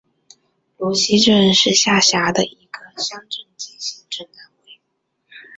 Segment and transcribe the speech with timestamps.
[0.77, 4.79] 罗溪镇是下辖的一个乡镇级行政单位。